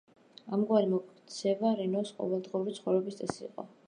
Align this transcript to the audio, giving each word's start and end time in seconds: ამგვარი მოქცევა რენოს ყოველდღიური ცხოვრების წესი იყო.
ამგვარი 0.55 0.87
მოქცევა 0.93 1.73
რენოს 1.81 2.13
ყოველდღიური 2.21 2.73
ცხოვრების 2.79 3.21
წესი 3.21 3.47
იყო. 3.49 3.67